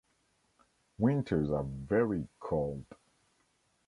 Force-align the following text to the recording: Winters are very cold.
Winters 0.97 1.51
are 1.51 1.63
very 1.63 2.27
cold. 2.39 2.85